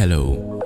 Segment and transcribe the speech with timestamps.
[0.00, 0.58] Hello.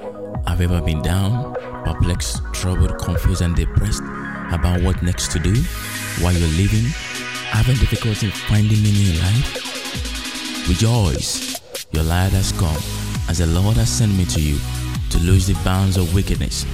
[0.46, 4.04] Have you ever been down, perplexed, troubled, confused, and depressed
[4.53, 5.53] about what next to do
[6.22, 6.84] while you're living?
[7.50, 10.68] Having difficulty finding meaning in life?
[10.68, 11.61] Rejoice.
[11.91, 12.80] Your light has come
[13.29, 14.57] as the Lord has sent me to you
[15.11, 16.64] to lose the bounds of wickedness,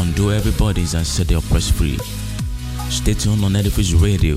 [0.00, 1.98] undo every bodies, and set the oppressed free.
[2.90, 4.34] Stay tuned on Edifice Radio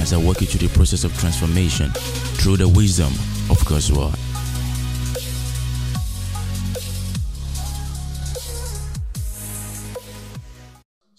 [0.00, 1.90] as I walk you through the process of transformation
[2.38, 3.12] through the wisdom
[3.50, 4.14] of God's Word.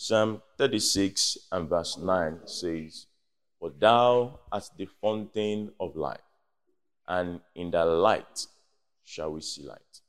[0.07, 3.07] Psalm 36 and verse 9 says,
[3.59, 6.19] For thou art the fountain of life,
[7.07, 8.45] and in the light
[9.03, 10.01] shall we see light.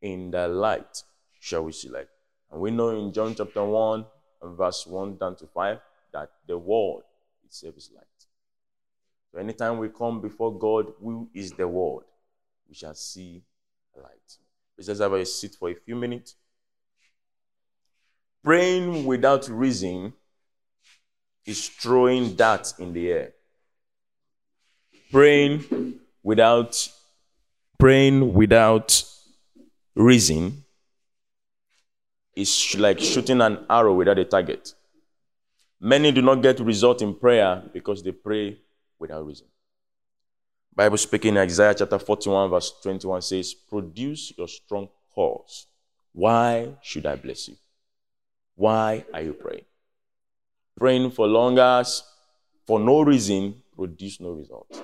[0.00, 1.02] In the light
[1.40, 2.06] shall we see light.
[2.52, 4.06] And we know in John chapter 1
[4.42, 5.80] and verse 1 down to 5
[6.12, 7.02] that the word
[7.44, 8.04] itself is light.
[9.32, 12.04] So anytime we come before God, who is the word,
[12.68, 13.42] we shall see
[13.96, 14.36] light.
[14.78, 16.36] Let's just have a seat for a few minutes.
[18.46, 20.12] Praying without reason
[21.44, 23.32] is throwing darts in the air.
[25.10, 26.88] Praying without
[27.76, 29.02] praying without
[29.96, 30.62] reason
[32.36, 34.74] is like shooting an arrow without a target.
[35.80, 38.60] Many do not get result in prayer because they pray
[39.00, 39.48] without reason.
[40.72, 45.66] Bible speaking Isaiah chapter 41 verse 21 says, "Produce your strong cause.
[46.12, 47.56] Why should I bless you?
[48.56, 49.64] Why are you praying?
[50.76, 52.02] Praying for long hours
[52.66, 54.82] for no reason produce no result.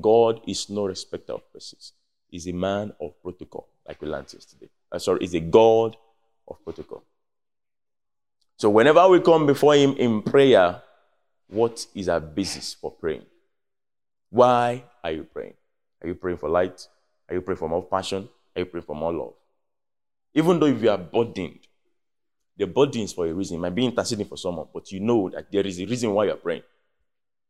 [0.00, 1.92] God is no respecter of persons.
[2.28, 4.68] He's a man of protocol, like we learned yesterday.
[4.90, 5.96] Uh, sorry, he's a God
[6.46, 7.02] of protocol.
[8.56, 10.80] So whenever we come before him in prayer,
[11.48, 13.26] what is our basis for praying?
[14.30, 15.54] Why are you praying?
[16.02, 16.86] Are you praying for light?
[17.28, 18.28] Are you praying for more passion?
[18.56, 19.34] Are you praying for more love?
[20.34, 21.66] Even though if you are burdened,
[22.56, 23.56] the burden is for a reason.
[23.56, 26.26] It might be interceding for someone, but you know that there is a reason why
[26.26, 26.62] you're praying.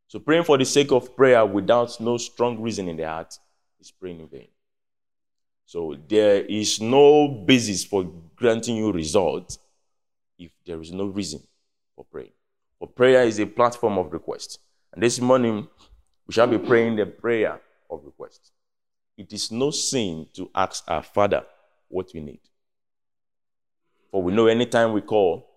[0.06, 3.38] So praying for the sake of prayer without no strong reason in the heart
[3.80, 4.48] is praying in vain.
[5.64, 8.04] So there is no basis for
[8.36, 9.58] granting you results
[10.38, 11.40] if there is no reason
[11.96, 12.32] for praying.
[12.78, 14.58] For prayer is a platform of request.
[14.92, 15.68] And this morning,
[16.26, 17.60] we shall be praying the prayer
[17.90, 18.52] of request.
[19.16, 21.44] It is no sin to ask our Father
[21.88, 22.40] what we need.
[24.12, 25.48] For we know anytime we call,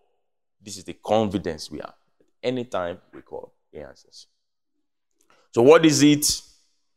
[0.63, 1.93] this is the confidence we have.
[2.41, 4.27] Anytime we call, He answers.
[5.51, 6.25] So, what is it?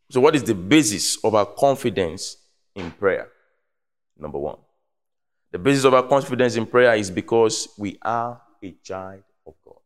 [0.09, 2.37] So, what is the basis of our confidence
[2.77, 3.29] in prayer?
[4.17, 4.59] Number one,
[5.51, 9.79] the basis of our confidence in prayer is because we are a child of God.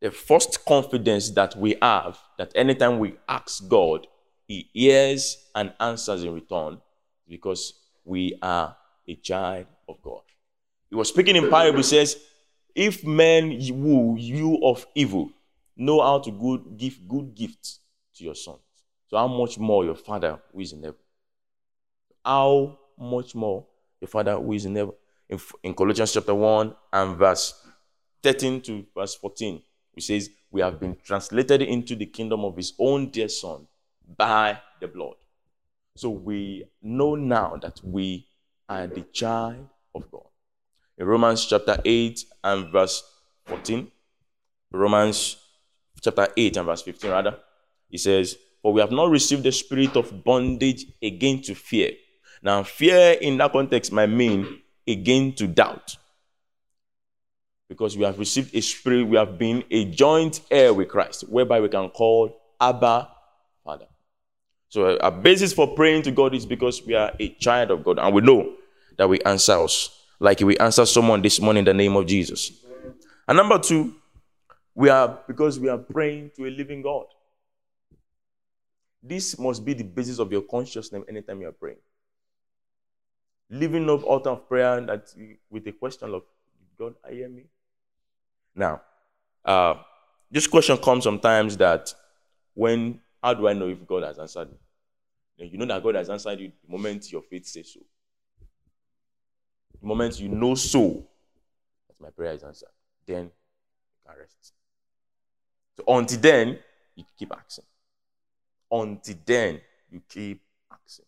[0.00, 4.06] The first confidence that we have that anytime we ask God,
[4.48, 6.80] He hears and answers in return
[7.28, 8.76] because we are
[9.08, 10.22] a child of God.
[10.90, 12.16] He was speaking in parable, says,
[12.74, 15.30] If men woo you of evil
[15.76, 17.80] know how to good, give good gifts
[18.16, 18.60] to your sons,
[19.08, 20.98] so how much more your Father who is in heaven?
[22.24, 23.66] How much more
[24.00, 24.94] your Father who is in heaven?
[25.28, 27.66] In, in Colossians chapter 1 and verse
[28.22, 29.62] 13 to verse 14,
[29.92, 33.66] which says, We have been translated into the kingdom of His own dear Son
[34.16, 35.14] by the blood.
[35.96, 38.26] So we know now that we
[38.68, 40.26] are the child of God.
[40.98, 43.02] In Romans chapter 8 and verse
[43.46, 43.90] 14,
[44.72, 45.36] Romans
[46.00, 47.38] chapter 8 and verse 15, rather,
[47.88, 51.92] he says, For we have not received the spirit of bondage again to fear.
[52.42, 55.96] Now, fear in that context might mean again to doubt.
[57.68, 61.60] Because we have received a spirit, we have been a joint heir with Christ, whereby
[61.60, 63.08] we can call Abba.
[64.68, 67.98] So, a basis for praying to God is because we are a child of God
[67.98, 68.54] and we know
[68.96, 72.52] that we answer us, like we answer someone this morning in the name of Jesus.
[73.28, 73.94] And number two,
[74.74, 77.06] we are because we are praying to a living God.
[79.02, 81.78] This must be the basis of your consciousness anytime you are praying.
[83.48, 85.06] Living up out of prayer that
[85.48, 86.22] with the question of
[86.76, 87.44] God, I hear me.
[88.54, 88.82] Now,
[89.44, 89.76] uh,
[90.30, 91.94] this question comes sometimes that
[92.54, 94.52] when how do I know if God has answered
[95.36, 95.48] me?
[95.48, 97.80] You know that God has answered you the moment your faith says so.
[99.80, 101.04] The moment you know so
[101.88, 102.68] that my prayer is answered,
[103.04, 103.30] then you
[104.06, 104.52] can rest.
[105.76, 106.58] So until then,
[106.94, 107.64] you keep asking.
[108.70, 110.40] Until then, you keep
[110.70, 111.06] asking.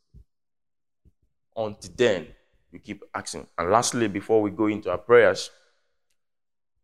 [1.56, 2.26] Until then,
[2.72, 3.46] you keep asking.
[3.56, 5.52] And lastly, before we go into our prayers,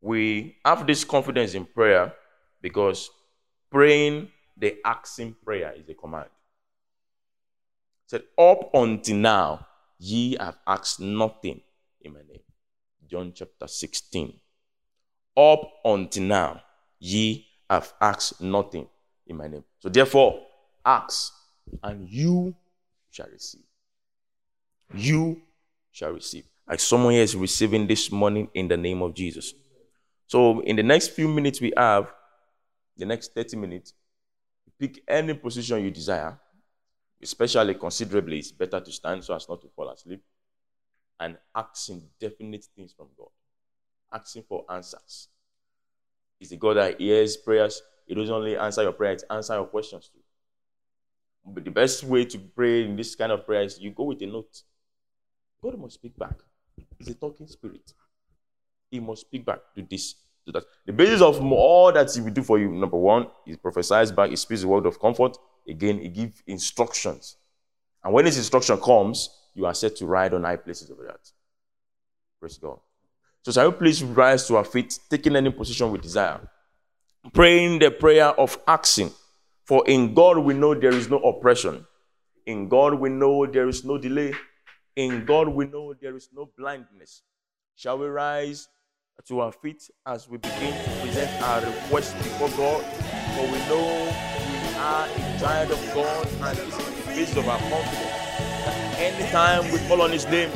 [0.00, 2.14] we have this confidence in prayer
[2.62, 3.10] because
[3.68, 6.26] praying the asking prayer is a command.
[8.04, 9.66] It said, up until now,
[9.98, 11.60] ye have asked nothing
[12.00, 12.40] in my name.
[13.08, 14.34] John chapter 16.
[15.36, 16.62] Up until now,
[16.98, 18.86] ye have asked nothing
[19.26, 19.64] in my name.
[19.80, 20.40] So therefore,
[20.84, 21.32] ask,
[21.82, 22.54] and you
[23.10, 23.64] shall receive.
[24.94, 25.42] You
[25.90, 26.44] shall receive.
[26.68, 29.54] Like someone here is receiving this morning in the name of Jesus.
[30.26, 32.12] So in the next few minutes we have,
[32.96, 33.92] the next 30 minutes,
[34.78, 36.38] pick any position you desire,
[37.22, 40.22] especially considerably, it's better to stand so as not to fall asleep,
[41.20, 43.28] and asking definite things from God.
[44.12, 45.28] Asking for answers.
[46.40, 47.82] Is the God that hears prayers?
[48.06, 50.20] It doesn't only answer your prayers, answer your questions too.
[51.46, 54.22] But the best way to pray in this kind of prayer is you go with
[54.22, 54.62] a note.
[55.62, 56.36] God must speak back.
[56.98, 57.92] He's a talking spirit.
[58.90, 60.14] He must speak back to this,
[60.52, 60.64] that.
[60.86, 64.30] The basis of all that he will do for you, number one, he prophesies back,
[64.30, 65.36] he speaks a word of comfort.
[65.68, 67.36] Again, he gives instructions.
[68.02, 71.30] And when his instruction comes, you are set to ride on high places over that.
[72.38, 72.78] Praise God.
[73.42, 76.40] So shall we please rise to our feet, taking any position we desire,
[77.32, 79.10] praying the prayer of asking.
[79.64, 81.86] For in God we know there is no oppression.
[82.46, 84.34] In God we know there is no delay.
[84.96, 87.22] In God we know there is no blindness.
[87.76, 88.68] Shall we rise
[89.26, 92.84] to our feet as we begin to present our request before God?
[93.34, 94.12] For we know
[94.62, 98.24] we are a child of God and this is the basis of our confidence.
[98.98, 100.50] Anytime we call on His name,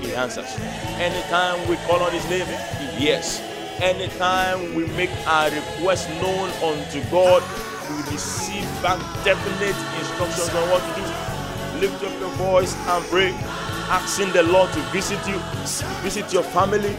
[0.00, 0.54] He answers.
[0.98, 2.46] Anytime we call on His name,
[2.78, 3.40] He hears.
[3.80, 7.42] Anytime we make our request known unto God,
[7.90, 11.80] we receive back definite instructions on what to do.
[11.80, 13.32] Lift up your voice and pray
[13.90, 15.36] asking the Lord to visit you,
[16.02, 16.94] visit your family,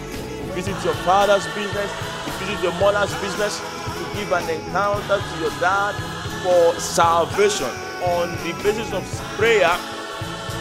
[0.52, 1.92] visit your father's business,
[2.26, 5.96] to visit your mother's business, to give an encounter to your dad
[6.44, 7.70] for salvation.
[8.04, 9.04] On the basis of
[9.38, 9.72] prayer,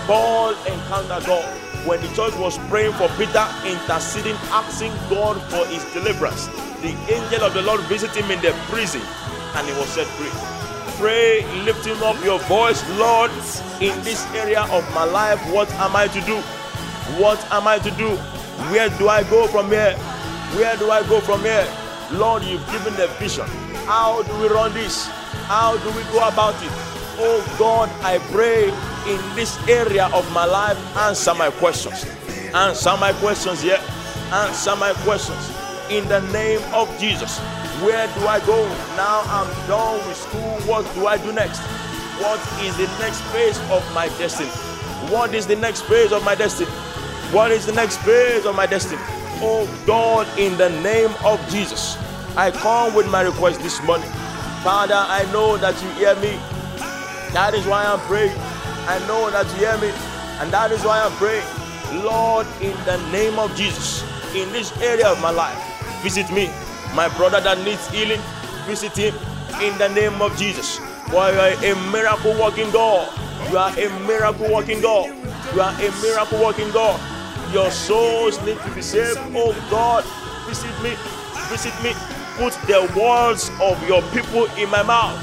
[0.06, 1.56] Paul encountered God.
[1.86, 6.46] When the church was praying for Peter, interceding, asking God for his deliverance,
[6.82, 9.00] the angel of the Lord visited him in the prison
[9.54, 10.60] and he was set free
[11.00, 13.30] pray, lifting up your voice, Lord,
[13.80, 16.36] in this area of my life, what am I to do?
[17.16, 18.18] What am I to do?
[18.68, 19.94] Where do I go from here?
[20.54, 21.66] Where do I go from here?
[22.12, 23.46] Lord, you've given the vision.
[23.86, 25.06] How do we run this?
[25.46, 26.70] How do we go about it?
[27.22, 28.68] Oh God, I pray
[29.06, 32.04] in this area of my life, answer my questions.
[32.54, 33.82] Answer my questions, yeah.
[34.32, 35.50] Answer my questions
[35.90, 37.38] in the name of Jesus.
[37.82, 38.68] Where do I go?
[38.96, 40.60] Now I'm done with school.
[40.68, 41.60] What do I do next?
[42.20, 44.50] What is the next phase of my destiny?
[45.10, 46.70] What is the next phase of my destiny?
[47.32, 49.00] What is the next phase of my destiny?
[49.42, 51.96] Oh God, in the name of Jesus,
[52.36, 54.10] I come with my request this morning.
[54.62, 56.38] Father, I know that you hear me.
[57.32, 58.36] That is why I'm praying.
[58.86, 59.90] I know that you hear me,
[60.40, 61.46] and that is why I'm praying.
[62.04, 64.02] Lord, in the name of Jesus,
[64.34, 65.58] in this area of my life,
[66.02, 66.50] visit me
[66.94, 68.20] my brother that needs healing,
[68.66, 69.14] visit him
[69.62, 70.78] in the name of Jesus.
[71.06, 73.06] For you are a miracle working God.
[73.50, 75.14] You are a miracle working God.
[75.54, 76.98] You are a miracle working God.
[77.52, 79.18] Your souls need to be saved.
[79.34, 80.04] Oh God,
[80.46, 80.94] visit me,
[81.48, 81.94] visit me.
[82.36, 85.18] Put the words of your people in my mouth.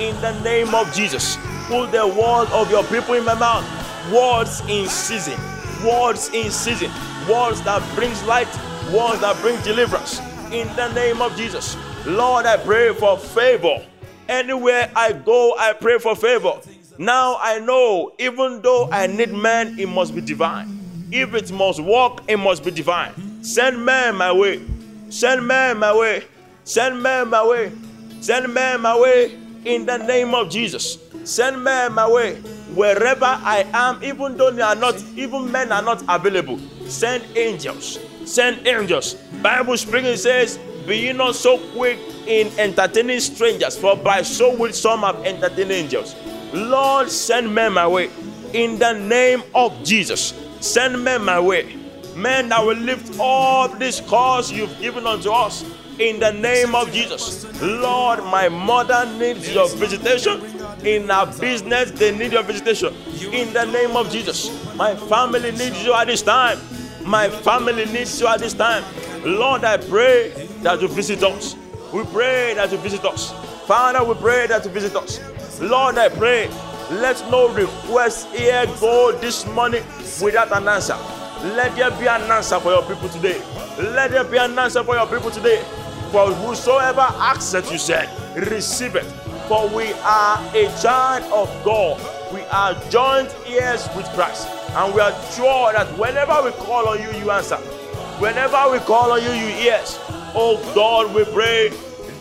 [0.00, 1.36] In the name of Jesus.
[1.66, 3.64] Put the words of your people in my mouth.
[4.12, 5.38] Words in season.
[5.84, 6.90] Words in season.
[7.28, 8.48] Words that brings light.
[8.92, 10.20] Words that bring deliverance
[10.52, 11.76] in the name of Jesus.
[12.06, 13.84] Lord, I pray for favor.
[14.28, 16.60] Anywhere I go, I pray for favor.
[16.98, 20.81] Now I know, even though I need man, it must be divine.
[21.12, 23.44] If it must work, it must be divine.
[23.44, 24.62] Send man my way.
[25.10, 26.24] Send man my way.
[26.64, 27.72] Send man my way.
[28.20, 30.98] Send man my way in the name of Jesus.
[31.24, 32.36] Send man my way.
[32.74, 37.98] Wherever I am, even though they are not, even men are not available, send angels
[38.26, 39.14] send angels.
[39.42, 44.72] Bible speaking says, Be ye not so quick in entertaining strangers, for by so will
[44.72, 46.14] some have entertained angels.
[46.52, 48.10] Lord, send men my way.
[48.52, 51.76] In the name of Jesus, send men my way.
[52.14, 55.64] Men that will lift up this cause you've given unto us.
[55.98, 57.44] In the name of Jesus.
[57.60, 60.42] Lord, my mother needs your visitation.
[60.84, 62.94] In our business, they need your visitation.
[63.32, 64.50] In the name of Jesus.
[64.74, 66.58] My family needs you at this time.
[67.04, 68.84] My family needs you at this time.
[69.24, 71.56] Lord, I pray that you visit us.
[71.92, 73.32] We pray that you visit us.
[73.66, 75.20] Father, we pray that you visit us.
[75.60, 76.48] Lord, I pray,
[77.00, 79.82] let no request here go this morning
[80.20, 80.96] without an answer.
[81.42, 83.40] Let there be an answer for your people today.
[83.78, 85.62] Let there be an answer for your people today.
[86.10, 88.08] For whosoever asks that you said,
[88.50, 89.04] receive it.
[89.48, 91.98] For we are a child of God.
[92.32, 94.46] We are joint heirs with Christ.
[94.74, 97.56] And we are sure that whenever we call on you, you answer.
[98.18, 99.80] Whenever we call on you, you hear.
[100.34, 101.72] Oh God, we pray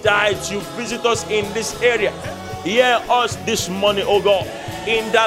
[0.04, 2.14] that you visit us in this area.
[2.64, 4.46] Hear us this morning, oh God.
[4.88, 5.22] In the.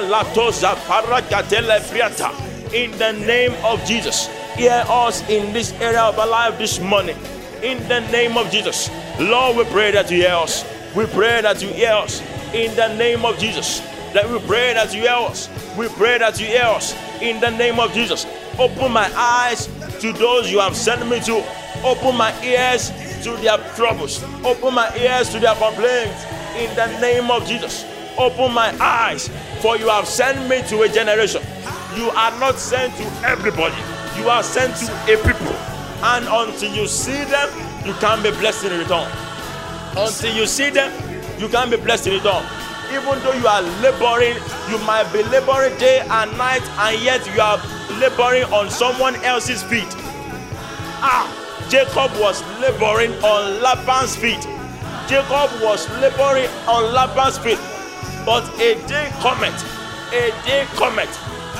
[2.72, 4.28] In the name of Jesus.
[4.54, 7.16] Hear us in this area of our life this morning.
[7.60, 8.88] In the name of Jesus.
[9.18, 10.64] Lord, we pray that you hear us.
[10.94, 12.22] We pray that you hear us.
[12.54, 13.80] In the name of Jesus.
[14.12, 15.48] That we pray that you hear us.
[15.76, 16.94] We pray that you hear us.
[17.20, 18.26] In the name of Jesus.
[18.60, 19.66] Open my eyes
[20.00, 21.44] to those you have sent me to.
[21.82, 22.92] Open my ears
[23.24, 24.22] to their troubles.
[24.44, 26.24] Open my ears to their complaints.
[26.56, 27.84] In the name of Jesus.
[28.16, 29.28] Open my eyes,
[29.60, 31.42] for you have sent me to a generation.
[31.96, 33.74] You are not sent to everybody,
[34.16, 35.52] you are sent to a people.
[36.04, 37.48] And until you see them,
[37.84, 39.10] you can't be blessed in return.
[39.96, 40.92] Until you see them,
[41.40, 42.44] you can't be blessed in return.
[42.92, 44.36] Even though you are laboring,
[44.70, 47.58] you might be laboring day and night, and yet you are
[47.98, 49.88] laboring on someone else's feet.
[51.02, 51.26] Ah,
[51.68, 54.46] Jacob was laboring on Laban's feet.
[55.06, 57.58] Jacob was laboring on Laban's feet.
[58.24, 59.60] But a day cometh,
[60.12, 61.12] a day cometh.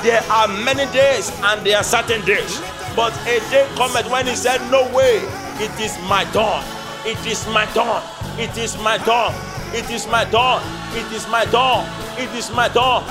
[0.03, 2.61] There are many days and there are certain days.
[2.97, 5.21] But a day cometh when he said, No way,
[5.61, 6.65] it is my turn.
[7.05, 8.03] It is my turn.
[8.39, 9.35] It is my turn.
[9.75, 10.63] It is my turn.
[10.97, 11.85] It is my turn.
[12.17, 13.05] It is my turn.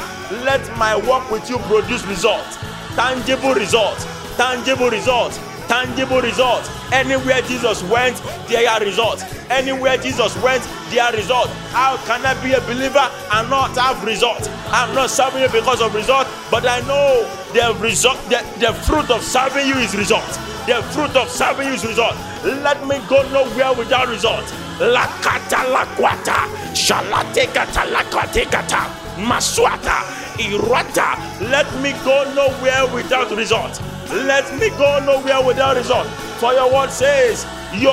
[0.43, 2.57] Let my work with you produce results.
[2.95, 4.05] Tangible results.
[4.35, 5.37] Tangible results
[5.67, 6.69] tangible results.
[6.91, 9.23] Anywhere Jesus went, there are results.
[9.49, 11.51] Anywhere Jesus went, there are results.
[11.71, 14.47] How can I be a believer and not have results?
[14.67, 19.09] I'm not serving you because of results, but I know the result, the, the fruit
[19.11, 20.37] of serving you is results.
[20.65, 22.17] The fruit of serving you is results.
[22.43, 24.51] Let me go nowhere without results.
[24.79, 30.01] Lakata lakwata, shalatekata lakwatekata, maswata,
[30.39, 31.17] irata.
[31.51, 33.79] Let me go nowhere without results.
[34.13, 36.07] Let me go nowhere without result.
[36.39, 37.89] For your word says, you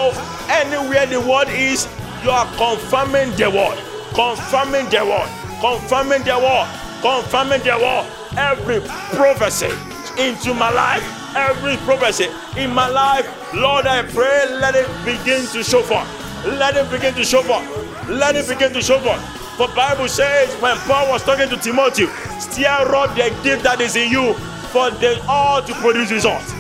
[0.49, 1.89] anywhere the word is,
[2.23, 3.79] you are confirming the word,
[4.15, 5.29] confirming the word,
[5.61, 6.69] confirming the word,
[7.00, 8.07] confirming the word.
[8.37, 8.81] Every
[9.17, 9.73] prophecy
[10.19, 11.03] into my life,
[11.35, 16.07] every prophecy in my life, Lord, I pray, let it begin to show forth.
[16.45, 17.65] Let it begin to show forth.
[18.09, 19.21] Let it begin to show forth.
[19.57, 22.07] For Bible says when Paul was talking to Timothy,
[22.41, 24.35] stir up the gift that is in you
[24.71, 26.53] for them all to produce results.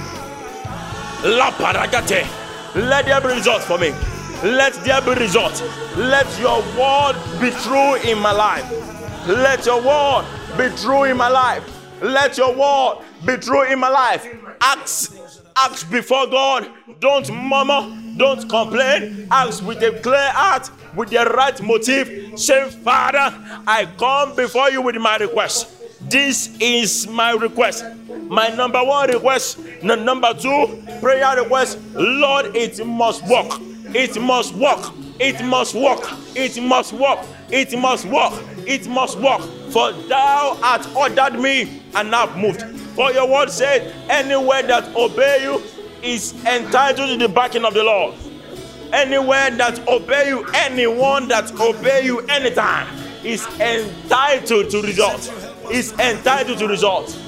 [1.24, 2.26] La paragate.
[2.74, 3.90] Let there be results for me.
[4.42, 5.62] Let there be results.
[5.96, 8.64] Let your word be true in my life.
[9.26, 10.24] Let your word
[10.56, 11.62] be true in my life.
[12.00, 14.26] Let your word be true in my life.
[14.60, 15.14] Ask,
[15.56, 16.70] ask before God.
[17.00, 17.96] Don't murmur.
[18.16, 19.26] Don't complain.
[19.30, 22.38] Ask with a clear heart, with the right motive.
[22.38, 23.34] Say, Father,
[23.66, 25.79] I come before you with my request.
[26.10, 27.84] This is my request.
[28.28, 29.60] My number one request.
[29.80, 31.78] The number two prayer request.
[31.94, 33.60] Lord, it must work.
[33.94, 34.92] It must work.
[35.20, 36.00] It must work.
[36.34, 37.20] It must work.
[37.52, 38.32] It must work.
[38.66, 39.40] It must work.
[39.70, 42.62] For thou hast ordered me and I've moved.
[42.96, 45.62] For your word said, anywhere that obey you
[46.02, 48.16] is entitled to the backing of the Lord.
[48.92, 52.88] Anywhere that obey you, anyone that obey you anytime
[53.22, 57.18] is entitled to results is entitled to results.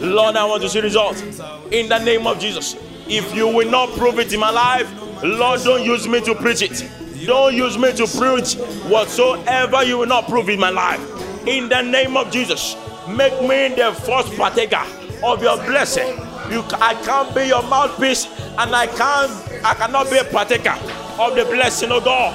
[0.00, 1.22] Lord, I want to see results
[1.70, 2.76] in the name of Jesus.
[3.08, 4.90] If you will not prove it in my life,
[5.22, 6.88] Lord, don't use me to preach it.
[7.26, 8.54] Don't use me to preach
[8.90, 11.00] whatsoever you will not prove in my life.
[11.46, 12.76] In the name of Jesus,
[13.08, 14.84] make me the first partaker
[15.24, 16.08] of your blessing.
[16.50, 18.26] You, I can't be your mouthpiece,
[18.58, 19.32] and I can't,
[19.64, 20.76] I cannot be a partaker
[21.18, 22.34] of the blessing of God.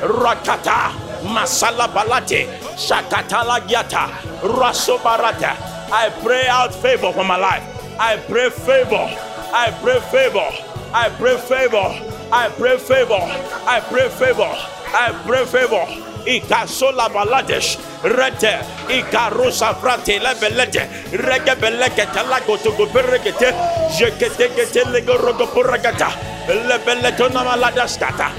[0.00, 4.08] Rakata Masala Balate, Shakatala Gyata,
[4.42, 5.56] Raso Barata.
[5.92, 7.64] I pray out favor for my life.
[7.98, 9.08] I pray favor.
[9.54, 10.48] I pray favor.
[10.92, 11.86] I pray favor.
[12.32, 13.20] I pray favor.
[13.66, 14.50] I pray favor.
[14.94, 15.86] I pray favor.
[16.24, 20.88] Ikasola baladesh rete ikarosa frate lebelete
[21.20, 23.52] rege beleke talago to go beregete
[23.92, 26.08] jekete gete lego rogo poragata
[26.48, 28.32] lebeleto na maladaskata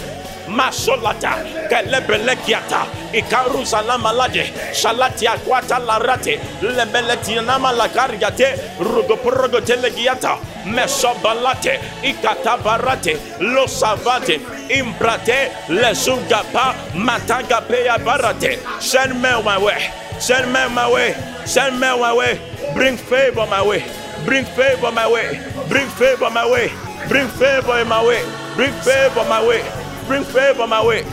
[0.48, 1.34] masolata
[1.70, 18.60] kelebelekiata ikarusalamaladje shalatia kwata larate lebeletinama lakarigate rugopurogotelegiata mesobalate ikatabarate losavate imbrate lesugapa matagapeya barate
[18.80, 19.82] send me my way
[20.20, 22.40] send me my way send me my way.
[22.74, 23.84] Bring favor my way
[24.26, 26.70] bring favor my way bring favor my way
[27.08, 28.24] bring favor in my way
[28.56, 31.06] bring favor my way bring favor my way.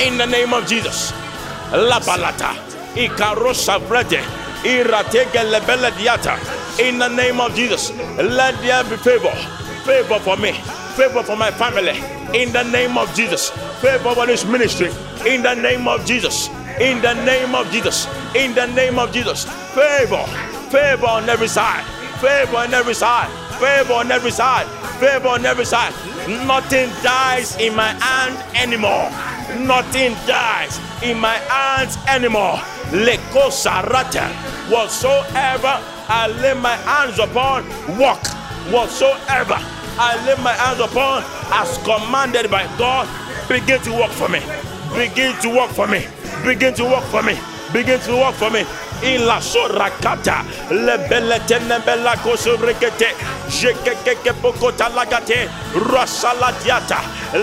[0.00, 1.12] In the name of Jesus.
[1.72, 2.54] La balata.
[2.94, 4.20] Ikarosa vrede.
[4.64, 6.38] Iratege lebele diata.
[6.80, 9.30] In the name of Jesus, let there be favor.
[9.84, 10.52] Favor for me.
[10.96, 11.98] Favor for my family.
[12.38, 13.50] In the name of Jesus.
[13.80, 14.90] Favor for this ministry.
[15.26, 16.48] In the name of Jesus.
[16.80, 18.06] In the name of Jesus.
[18.34, 19.44] In the name of Jesus.
[19.74, 20.24] Favor.
[20.70, 21.84] Favor on every side.
[22.20, 23.30] Favor on every side.
[23.60, 24.66] Favor on every side.
[24.98, 25.92] Favor on every side.
[26.26, 29.10] Nothing dies in my hand anymore.
[29.60, 32.56] Nothing dies in my hands anymore.
[32.90, 34.32] Leko sarata.
[34.70, 38.24] Whatsoever I lay my hands upon, walk.
[38.72, 39.58] Whatsoever
[40.00, 43.06] I lay my hands upon, as commanded by God,
[43.46, 44.40] begin to work for me.
[44.96, 46.06] Begin to work for me.
[46.42, 47.38] Begin to work for me.
[47.72, 48.64] Begin to work for me.
[49.02, 53.14] Ila sorakata lebelete nebela kosubrekete
[53.48, 55.48] jekekeke pokota lagate
[55.92, 57.00] rasaladiata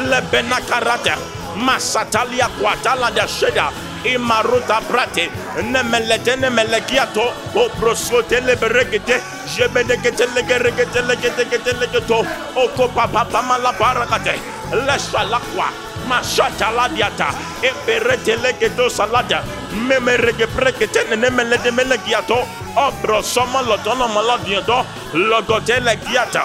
[0.10, 1.18] lebena karata
[1.56, 3.72] masatalia kwatala da sheda.
[4.04, 5.30] Imaruta brate
[5.62, 14.40] nemelete nemelekiato o prosote leberegete jebedegete legeregete legete gete legeto oko papa pamala parakate.
[14.72, 17.28] Leshalakwa mashata ladiata
[17.64, 19.40] eperete legedo salada
[19.88, 22.40] memerege prekete nemelede melegiato
[22.76, 26.44] obro soma lotono maladiato logote legiata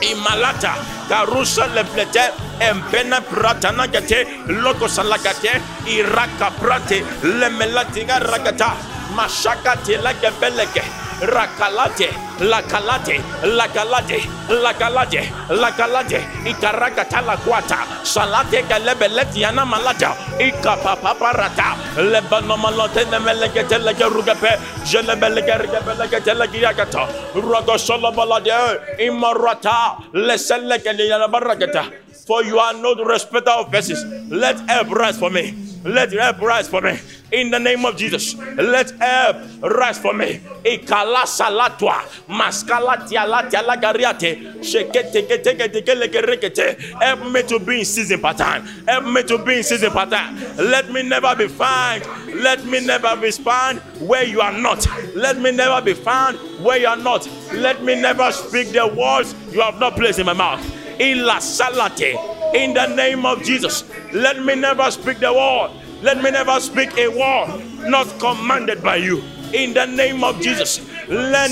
[0.00, 0.74] imalata.
[1.08, 8.70] Karusa leplete empena pratana gate logo salagate iraka prate lemelatiga ragata
[9.16, 10.82] mashakate lagebelege
[11.20, 12.08] rakalate
[12.40, 14.18] lakalate lakalate
[14.48, 16.20] lakalate lakalate.
[16.44, 17.78] Ikarakata la kwata.
[18.02, 28.52] Salate galebeleti yana malata ikapapaparata lebanomalote nemelegete legerugepe jelebelege regebelegete legiakata rogosolobalade
[28.98, 29.96] imarata.
[30.12, 31.84] Leselegele yana barakata.
[32.26, 36.68] For you are not respecter of persons let help rise for me let help rise
[36.68, 36.98] for me
[37.32, 38.36] in the name of Jesus.
[38.56, 40.40] Let help rise for me.
[40.64, 47.00] Ikala salatwa maskala tiala tiala gariate shekete kete kete kerekete.
[47.00, 48.66] Help me to be in season pattern.
[48.86, 50.36] Help me to be in season pattern.
[50.56, 52.04] Let me never be found.
[52.34, 54.86] Let me never be found where you are not.
[55.14, 57.28] Let me never be found where you are not.
[57.52, 60.60] Let me never speak the words you have not placed in my mouth.
[61.00, 62.36] Ila salate.
[62.54, 63.84] In the name of Jesus.
[64.12, 68.96] Let me never speak the word let me never speak a word not commanded by
[68.96, 69.22] you.
[69.52, 70.80] In the name of Jesus.
[71.08, 71.50] Let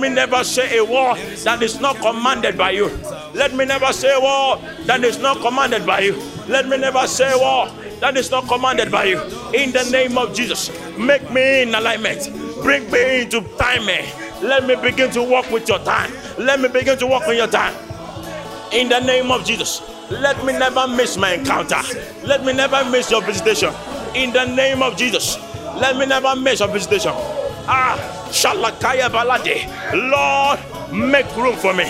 [0.00, 2.88] me never say a word that is not commanded by you.
[3.34, 6.20] Let me never say a word that is not commanded by you.
[6.48, 9.20] Let me never say a word that is not commanded by you.
[9.52, 10.70] In the name of Jesus.
[10.98, 12.30] Make me in alignment.
[12.62, 14.06] Bring me into timing.
[14.42, 16.10] Let me begin to walk with your time.
[16.38, 17.74] Let me begin to walk on your time.
[18.72, 19.91] In the name of Jesus.
[20.20, 21.80] Let me never miss my encounter.
[22.22, 23.72] Let me never miss your visitation.
[24.14, 25.38] In the name of Jesus.
[25.76, 27.12] Let me never miss your visitation.
[27.66, 27.96] Ah,
[28.30, 29.64] Shalakaya Balade.
[30.10, 30.60] Lord,
[30.92, 31.84] make room for me.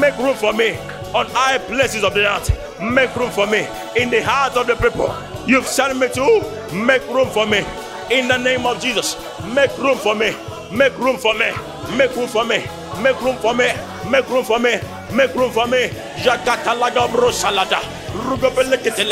[0.00, 0.76] Make room for me
[1.14, 2.50] on high places of the earth.
[2.82, 5.14] Make room for me in the heart of the people.
[5.46, 7.64] You've sent me to make room for me.
[8.10, 9.16] In the name of Jesus,
[9.54, 10.34] make room for me.
[10.72, 11.52] Make room for me.
[11.96, 12.64] Make room for me.
[13.00, 13.70] Make room for me.
[14.10, 14.80] Make room for me.
[15.12, 15.88] Make room for me.
[16.22, 17.80] Jakata laga brosalada.
[18.14, 19.04] Rugobelekete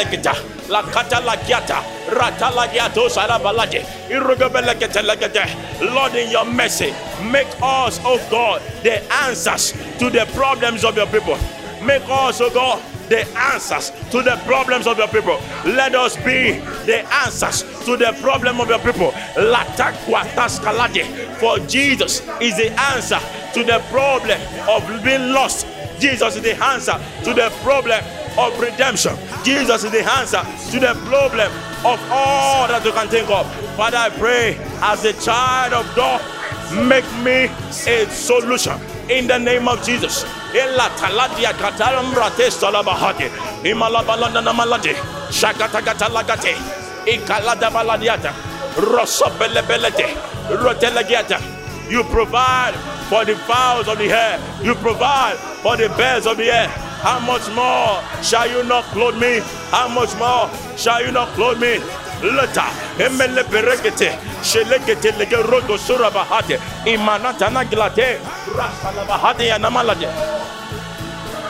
[0.69, 1.83] La kata la giata.
[2.11, 3.85] Rata la giato sarabalade.
[4.11, 5.93] Irugobelekete legete.
[5.95, 6.93] Lord, in your mercy,
[7.31, 11.39] make us, oh God, the answers to the problems of your people.
[11.83, 15.41] Make us, oh God, the answers to the problems of your people.
[15.65, 19.13] Let us be the answers to the problem of your people.
[21.39, 23.21] For Jesus is the answer
[23.55, 25.67] to the problem of being lost.
[26.01, 28.03] Jesus is the answer to the problem
[28.39, 29.17] of redemption.
[29.45, 31.51] Jesus is the answer to the problem
[31.85, 33.47] of all that you can think of.
[33.77, 36.21] Father, I pray as a child of God,
[36.87, 37.51] make me
[37.87, 38.79] a solution
[39.11, 40.25] in the name of Jesus.
[51.91, 52.75] You provide
[53.09, 54.39] for the fowls of the air.
[54.63, 56.69] You provide for the birds of the air.
[57.03, 59.41] How much more shall you not clothe me?
[59.71, 61.79] How much more shall you not clothe me?
[62.23, 62.65] leta
[62.99, 64.11] emele berekete
[64.43, 68.19] shelekete lege rodo sura bahate imanata na glate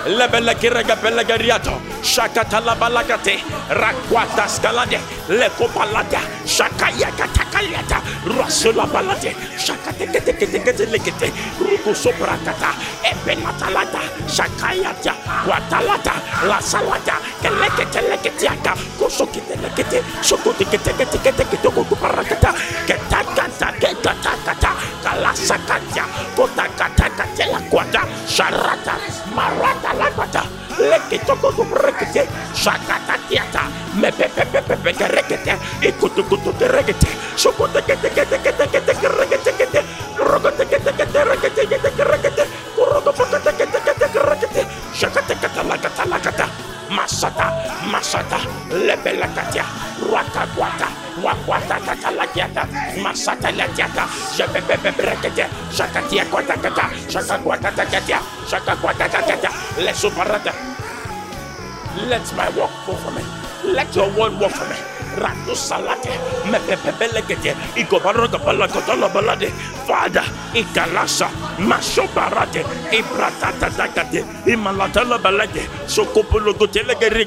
[0.07, 3.39] lebele kirega belega riato shakata la balagate
[3.71, 4.99] rakwata skalade.
[5.29, 12.75] Le kopalada shakaya katakaliata Rasula balate, shakateketeketeketelekete, ruku sobrakata,
[13.07, 15.15] ebenatalata, shakayata,
[15.47, 16.13] watalata,
[16.45, 22.55] lasalata, keleketeleketiaka, kosokitelekete, sokoteketeketeketeketokokuparakata,
[22.87, 26.05] ketakata, kekatakata, kalasakata,
[29.35, 30.43] marata lakwata,
[46.91, 47.53] masata,
[47.91, 48.39] masata,
[48.71, 49.65] lebelekatia,
[50.13, 50.89] wakakwata,
[51.23, 52.67] wakwata katalakiata,
[53.03, 59.51] masata latiata, jepepepeperekete, shakatia kwatakata, shakakwatakatia, shakakwatakatia,
[59.85, 60.53] lesuparata,
[62.09, 63.23] let my work go for me.
[63.65, 64.77] Let your word work for me.
[65.19, 66.11] Ratu salate,
[66.51, 69.51] mepepebelegete, ikobarogapalakotolo balade,
[69.87, 77.27] Father, ikalasa, mashobarate, ibratatatagate, imalatala balade, sokopologotelegere,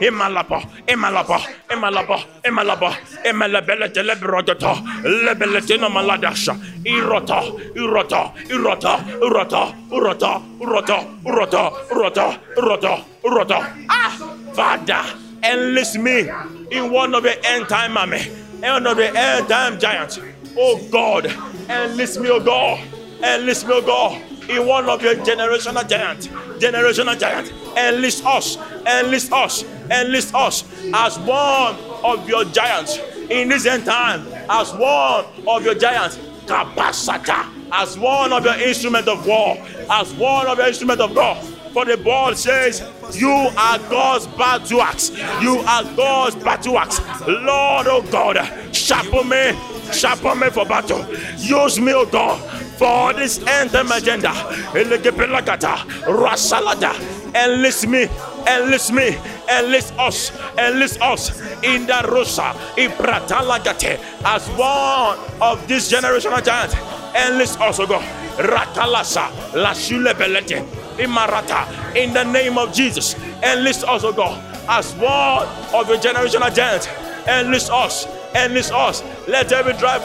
[0.00, 1.40] imalapa, imalapa,
[1.72, 4.74] imalapa, imalapa, imalabelete lebrogoto,
[5.24, 7.42] lebelete no maladasha, irota,
[7.74, 13.86] irota, irota, irota, urota, urota, urota, urota, urota, urota.
[13.88, 14.16] Ah,
[14.52, 15.04] Father,
[15.42, 16.28] enlist me
[16.70, 18.22] in one of the end time army,
[18.60, 20.18] one of the end time giants.
[20.56, 21.26] Oh God,
[21.68, 22.80] enlist me, oh God,
[23.22, 26.28] enlist me, oh God, in one of your generational giants,
[26.58, 27.52] generational giant.
[27.76, 28.56] Enlist us,
[28.86, 32.98] enlist us, enlist us as one of your giants
[33.30, 36.18] in this end time, as one of your giants.
[36.46, 39.56] Kapasata, as one of your instrument of war,
[39.90, 41.44] as one of your instrument of God.
[41.72, 42.80] For the ball says,
[43.12, 45.10] You are God's battle axe.
[45.42, 47.00] You are God's battle axe.
[47.26, 48.38] Lord, oh God,
[48.74, 49.52] sharpen me,
[49.92, 51.04] sharpen me for battle.
[51.36, 52.40] Use me, oh God,
[52.76, 54.32] for this time agenda.
[56.06, 56.94] Rasalada,
[57.34, 58.08] enlist me,
[58.46, 59.16] enlist me,
[59.50, 66.74] enlist us, enlist us in the Rosa, in Pratalagate, as one of this generational giants.
[67.16, 68.04] Enlist us, oh God.
[68.36, 70.62] Ratalasa, Lashule Belete,
[70.98, 73.14] Imarata, in the name of Jesus.
[73.42, 76.88] Enlist us, oh God, as one of the generational giants.
[77.26, 79.02] Enlist us, enlist us.
[79.26, 79.98] Let every dry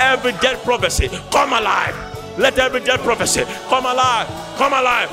[0.00, 1.94] every dead prophecy come alive.
[2.38, 5.10] Let every dead prophecy come alive, come alive.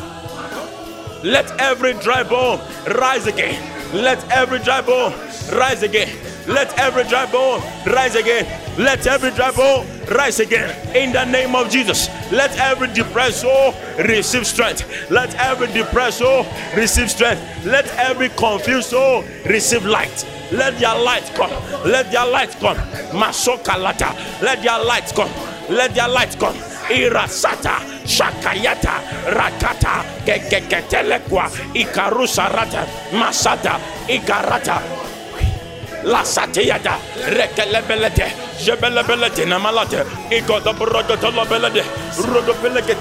[1.24, 2.60] Let every dry bone
[3.00, 3.62] rise again.
[3.94, 5.14] Let every dry bone
[5.54, 6.10] rise again.
[6.48, 8.46] Let every dry bone rise again.
[8.78, 10.70] Let every dry bone rise again.
[10.96, 12.10] In the name of Jesus.
[12.32, 15.10] Let every depressed soul receive strength.
[15.10, 17.42] Let every depressed soul receive strength.
[17.66, 20.26] Let every confused soul receive light.
[20.54, 21.52] Let their light come.
[21.84, 22.78] Let their light come.
[23.12, 24.14] Masokalata.
[24.42, 25.32] Let their light come.
[25.70, 26.56] Let their light come.
[26.90, 29.00] Irasata, Shakayata,
[29.32, 33.80] Rakata, Kekeketelekwa, Ikarusarata, Masata,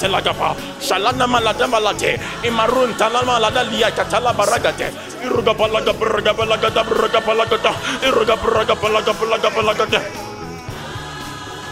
[0.08, 4.90] Lagapa, Shalana Malata Malate, Imarun Talamalada Liakatala Baragate,
[5.24, 7.72] Irugapalaga Brogapalagata Brogapalagata,
[8.06, 10.00] Irugapalagapalagapalagapalagata.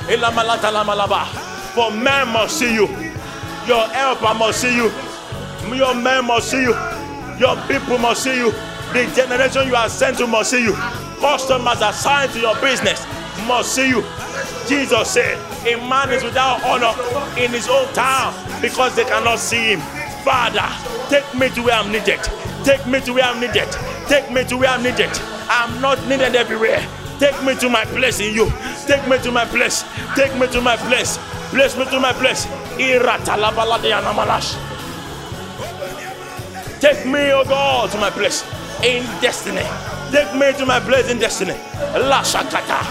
[0.09, 1.27] Ilamalata Lamalaba.
[1.75, 2.89] For men must see you.
[3.67, 4.91] Your helper must see you.
[5.73, 6.75] Your men must see you.
[7.39, 8.51] Your people must see you.
[8.93, 10.75] The generation you are sent to must see you.
[11.21, 13.07] Customers assigned to your business
[13.47, 14.03] must see you.
[14.67, 16.95] Jesus said, A man is without honor
[17.39, 19.81] in his own town because they cannot see him.
[20.25, 20.67] Father,
[21.09, 22.21] take me to where I'm needed.
[22.65, 23.69] Take me to where I'm needed.
[24.09, 25.11] Take me to where I'm needed.
[25.49, 26.87] I'm not needed everywhere.
[27.19, 28.51] Take me to my place in you.
[28.87, 29.85] Take me to my place.
[30.15, 31.19] Take me to my place.
[31.51, 32.47] Place me to my place.
[36.81, 38.43] Take me, oh God, to my place
[38.83, 39.67] in destiny.
[40.11, 41.55] Take me to my in destiny.
[42.09, 42.83] La Shakata,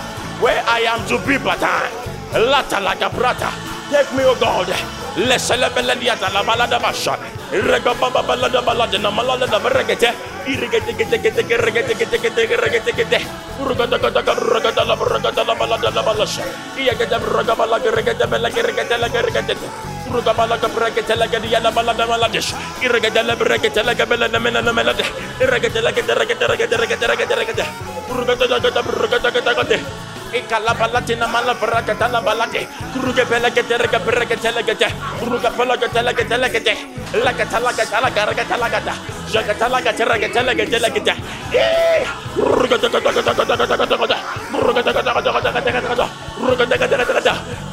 [0.42, 1.92] where I am to be patan.
[2.34, 3.52] Lata like brata.
[3.92, 4.68] Take me, oh God.
[5.18, 7.18] Leselebelediata la balada basha.
[7.52, 10.14] Regababa balada balada na malada da regete.
[10.46, 12.40] Irigete gete gete gete gete gete.
[12.40, 12.78] La balasha.
[12.78, 13.49] Iya gete
[17.20, 19.56] rugabala regete bela regete la regete.
[20.10, 22.54] Rugabala regete la gete la balada maladish.
[22.82, 25.04] Irigete la regete la gabela na mena na melade.
[25.40, 27.66] Irigete la gete regete regete regete regete regete.
[28.10, 29.78] Urugata gata rugata gata gata.
[30.30, 32.70] Ikala balatina mala barakata la balate.
[32.94, 34.88] Kuruga belagete rega beregete legete.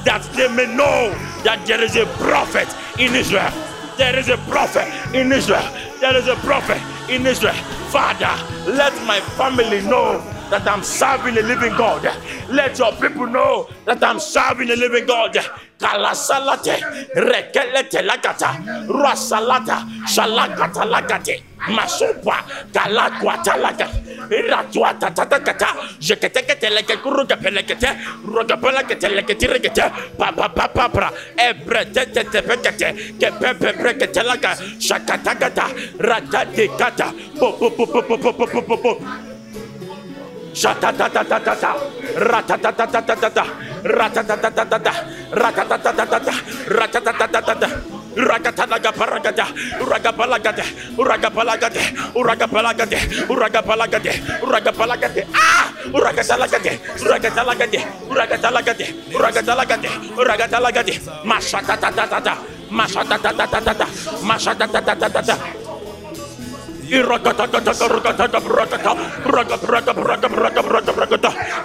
[0.04, 1.10] That they may know
[1.42, 3.52] that there is a prophet in Israel.
[3.96, 5.68] There is a prophet in Israel.
[6.00, 7.54] There is a prophet in Israel.
[7.90, 8.34] Father,
[8.70, 12.02] let my family know that I'm serving a living God.
[12.48, 15.34] Let your people know that I'm serving a living God.
[15.78, 16.80] Kalasalate,
[17.14, 18.56] rekelete lagata,
[18.88, 22.40] rasalata, shalakata lagate, masupa,
[22.72, 24.06] kalakwata lagate.
[24.30, 25.06] Iratuata.
[48.16, 49.44] Rakatalaga paragada,
[49.76, 50.64] uragapalagade,
[50.96, 51.82] uragapalagade,
[52.16, 52.96] uragapalagade,
[53.28, 56.72] uragapalagade, uragapalagade, ah, uragatalagade,
[57.04, 60.94] uragatalagade, uragatalagade, uragatalagade, uragatalagade,
[61.28, 62.34] masha ta ta ta ta ta,
[62.72, 63.86] masha ta ta ta ta ta ta,
[64.24, 65.65] masha ta ta ta ta ta ta.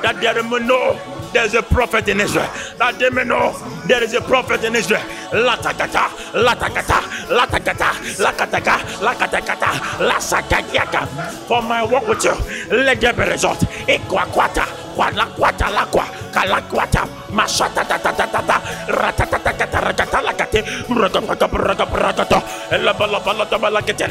[0.01, 0.99] That there may know
[1.33, 2.49] there's a prophet in Israel.
[2.77, 3.53] That they may know
[3.87, 5.01] there is a prophet in Israel.
[5.31, 9.69] Latakata, latakata, latakata, lakataka, lakatakata,
[10.09, 11.07] lasakatiaka.
[11.47, 12.35] For my work with you,
[12.75, 13.59] let there be result.
[13.87, 24.07] Ikwakwata, kwalakwata lakwa, kalakwata, mashatatatatata, ratatatakata, rakatalakate, ragapakabragabragato, elabalabalatabalakete,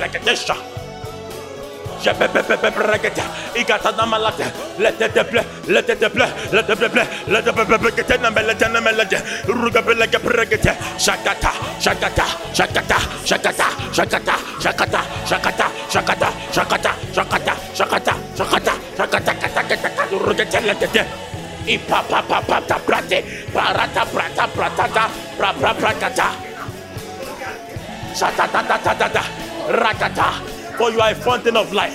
[11.00, 15.58] shakata, shakata, shakata, shakata, shakata, shakata, shakata,
[15.88, 20.96] shakata, shakata, shakata, shakata, shakata, shakata, kata, kata, kata, rugete, let it,
[21.66, 25.04] ipa pa pa pa ta prate, parata prata pratata,
[25.36, 26.28] pra pra prakata,
[28.14, 29.22] shatata ta ta ta ta,
[29.68, 30.59] rakata.
[30.80, 31.92] For you are a fountain of life.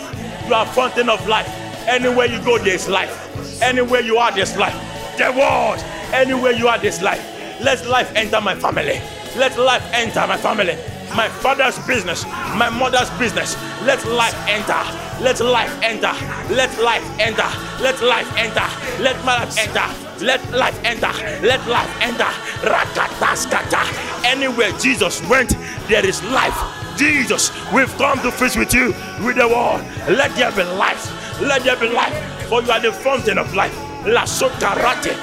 [0.48, 1.48] You are a fountain of life.
[1.88, 3.60] Anywhere you go, there's life.
[3.60, 4.76] Anywhere you are, there's life.
[5.18, 5.80] The world.
[6.14, 7.20] Anywhere you are, there's life.
[7.64, 9.02] Let life enter my family.
[9.36, 10.78] Let life enter my family.
[11.16, 13.56] My father's business, my mother's business.
[13.82, 14.78] Let life enter.
[15.20, 16.14] Let life enter.
[16.54, 17.50] Let life enter.
[17.82, 19.02] Let life enter.
[19.02, 20.24] Let my life enter.
[20.24, 21.12] Let life enter.
[21.42, 22.30] Let life enter.
[22.62, 24.26] Rakataskata.
[24.26, 26.85] Anywhere Jesus went, there is life.
[26.98, 29.84] Jesus, we've come to feast with you with the word.
[30.10, 31.12] Let there be life.
[31.42, 32.14] Let there be life.
[32.50, 33.76] For you are the fountain of life.
[34.06, 35.14] La sotarate,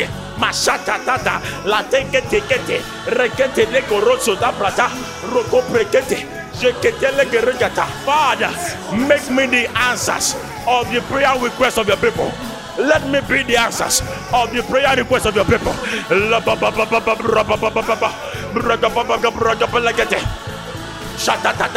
[0.00, 0.10] it.
[0.38, 4.90] Mashata tata, la teke tekete, rekete le koroso da prata,
[5.30, 6.26] roko prekete,
[6.58, 7.86] jekete le geregata.
[8.04, 8.50] Father,
[9.06, 10.34] make me the answers
[10.66, 12.32] of the prayer request of your people.
[12.76, 15.72] Let me be the answers of the prayer request of your people.
[21.16, 21.68] Shatata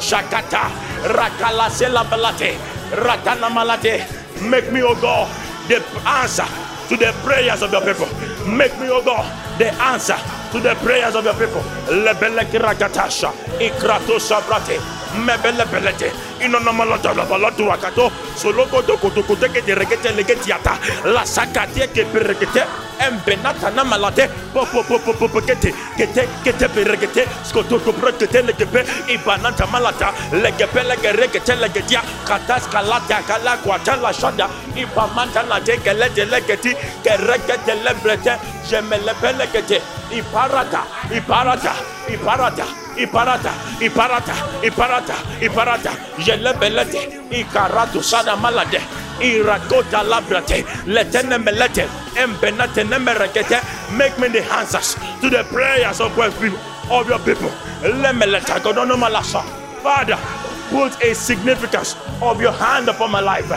[0.00, 0.70] Shakata
[1.04, 2.56] Rakala Selabalate
[2.92, 4.06] Ratana Malate.
[4.48, 5.28] Make me, O God,
[5.68, 6.46] the answer
[6.88, 8.06] to the prayers of your people.
[8.48, 9.26] Make me, O God,
[9.58, 10.16] the answer
[10.52, 11.60] to the prayers of your people.
[11.90, 20.78] Lebelek Rakatasha Ikratosa Brate mebele belete inonomolo dolobolo duwakato solokoto kotokote kete rekete legeti ata.
[21.04, 22.62] La sakatie keperekete
[23.00, 24.28] embenata na malate.
[24.52, 25.74] Popopopopopo kete.
[25.96, 27.26] Kete kete perekete.
[27.44, 28.42] Skotoko prokete
[29.08, 30.12] e banata malata.
[30.32, 34.48] Legepe legerekete legedia katas kalata kala kwata la shada.
[34.76, 36.76] Ibamanta la tekelete legeti
[40.10, 41.74] e parata e parata
[42.08, 48.80] e parata Iparata, iparata, iparata, iparata, jelebelete, ikaratu sana malade,
[49.20, 53.62] irakota labrate, letene melete, embenate nemerekete,
[53.96, 56.58] make me the answers to the prayers of your people,
[56.90, 57.50] of your people.
[57.82, 59.42] Lemeleta godono malasa.
[59.82, 60.18] Father,
[60.70, 63.48] put a significance of your hand upon my life.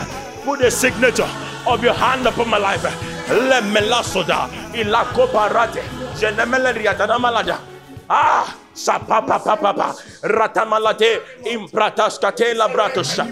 [0.44, 1.28] Put a signature
[1.66, 2.82] of your hand upon my life.
[3.28, 5.82] Lemelasoda, ilakoparate,
[6.14, 7.58] jenemele malada.
[8.08, 9.94] Ah, Sapapapapa.
[10.22, 11.22] Ratamalate.
[11.44, 13.26] Imprataskate la bratosa.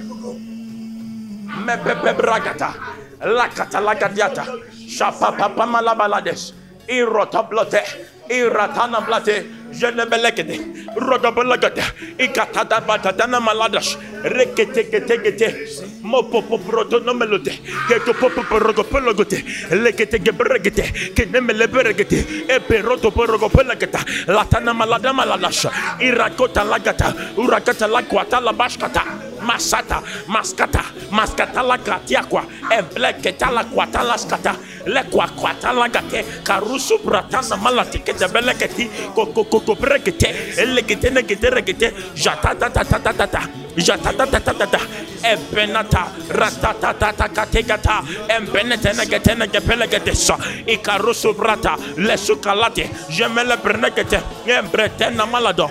[1.64, 2.74] Mepepe bragata.
[3.20, 4.44] Lakata lagadiata.
[4.88, 6.54] Sapapapamalabalades.
[6.88, 7.82] irotablote
[8.30, 10.56] iratana blate jenebelekete
[10.96, 11.82] rodobolagate
[12.18, 15.48] ikatada batatana maladas reketeketekete
[16.02, 17.52] mopopoprotonomelote
[17.88, 25.66] kekopopoporogopelogote leketegebregete kenemeleberegete eperotoporogopelegeta latana malada maladas
[26.00, 36.44] irakota lagata urakata lakwata labashkata Masata, Mascata, Mascatala Gratiaqua, and Black Catala Quatalascata, Lequa Quatalagate,
[36.44, 44.40] Caruso Bratana Malatike, the Belecati, Coco Coco Brecate, Elegitene Giteregate, Jatata Tata Tata, Jata Tata
[44.40, 44.80] Tata jatatatatata
[45.22, 55.70] ebenata ratatatatatakategata embenetenegetenegepelegedesa ikarusubrata lesukalate jemelebrnegete embretenamalado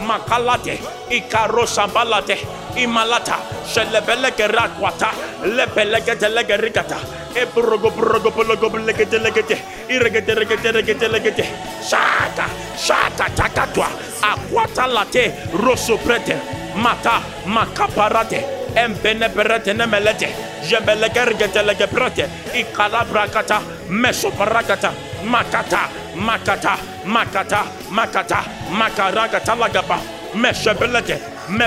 [0.00, 2.38] makalate ikarosambalate
[2.76, 5.06] imalata shelebelegeratwata
[5.44, 6.96] lebelegetelegeriata
[7.34, 11.48] ebrogobrogobologoblegetelegete iregeteregeteregetelegete
[11.90, 12.44] shata
[12.76, 13.88] shata takatwa
[14.22, 15.32] akwatalate
[15.64, 16.36] rosoprete
[16.74, 18.44] mata makaparate
[18.76, 20.28] embene beretene melete.
[20.62, 24.92] Jebelegergetele gebrete ikalabrakata mesoparakata
[25.24, 28.44] makata makata makata makata.
[28.72, 29.98] Makaragata lagaba.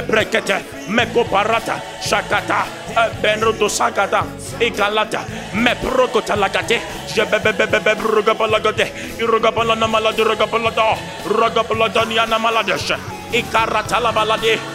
[0.07, 0.55] Brekete
[0.89, 2.65] me mekoparata shakata
[3.21, 4.25] benrudo sakata
[4.59, 5.21] ikalata
[5.53, 6.81] meprokota lagate.
[7.13, 10.97] Jebebebebebrogabalagate irogabala namaladi rogabalada
[11.29, 12.91] rogabalada niana maladesh
[13.31, 14.74] ikaratalabaladesh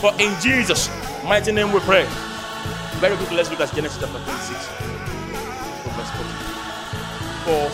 [0.00, 0.90] For in Jesus'
[1.24, 2.06] mighty name we pray.
[3.00, 4.68] Very quickly, let's look at Genesis chapter 26.
[5.96, 6.26] verse 14.
[7.44, 7.70] For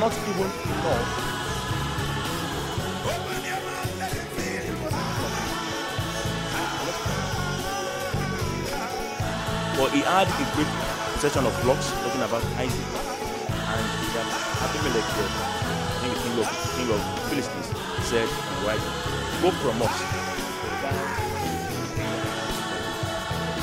[0.00, 1.24] not even enough
[9.76, 10.70] But he had a great
[11.14, 12.86] possession of blocks talking about Isaac,
[13.50, 13.86] and
[14.62, 15.63] Abimelech
[16.34, 17.68] king of, king of Philistines,
[18.10, 18.28] said
[18.66, 18.94] Isaac,
[19.42, 19.96] Go from us.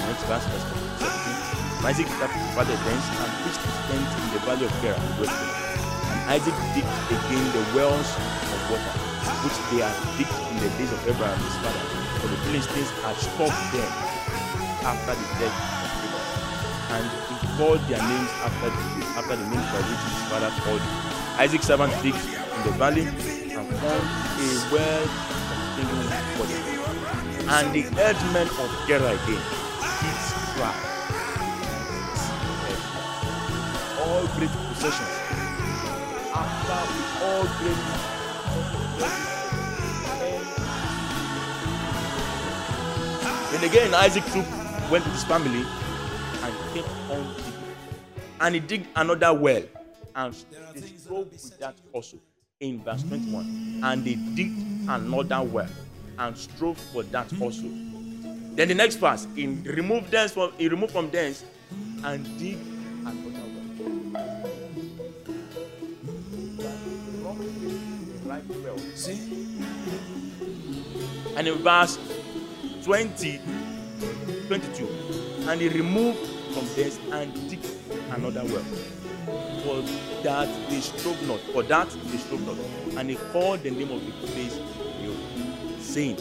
[0.07, 0.67] Next verse, verse
[1.03, 1.51] 17.
[1.77, 2.07] And Isaac
[2.55, 7.45] father thence and pitched his tent in the valley of Gerar, And Isaac digged again
[7.51, 8.95] the wells of water,
[9.43, 11.83] which they had digged in the days of Abraham his father,
[12.23, 13.91] for the Philistines had stopped them
[14.87, 16.39] after the death of Abraham.
[16.95, 18.83] And he called their names after the,
[19.19, 21.11] after the names by which his father called them.
[21.39, 21.91] Isaac's servant
[22.55, 24.03] in the valley and found
[24.39, 25.05] a well
[25.75, 26.59] containing water.
[27.49, 29.43] And the herdsmen of Gerar again
[30.01, 30.87] did strive.
[34.01, 35.15] All great possessions.
[36.33, 36.79] After
[37.25, 38.11] all great
[43.51, 44.45] Then again, Isaac took,
[44.89, 45.65] went with his family
[46.41, 47.53] and came on digging.
[48.39, 49.63] And he digged another well
[50.15, 50.33] and
[50.73, 52.17] they strove with that also
[52.61, 53.81] in verse 21.
[53.83, 55.67] And they digged another well
[56.19, 57.67] and strove for that also.
[58.53, 61.43] Then the next verse, he removed thence from he removed from thence
[62.03, 62.57] and dig
[63.01, 64.21] another well.
[71.37, 71.97] And in verse
[72.83, 73.39] 20,
[74.47, 74.87] 22,
[75.49, 76.19] and he removed
[76.53, 77.59] from thence and dig
[78.11, 78.65] another well.
[79.63, 79.81] For
[80.23, 82.57] that they strove not, for that they strove not.
[82.97, 84.59] And he called the name of the place
[85.01, 86.17] Rehoboth, saying,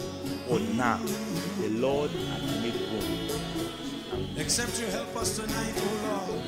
[0.47, 0.97] For now
[1.59, 4.37] the Lord hath made room.
[4.37, 6.43] Except you help us tonight, O Lord.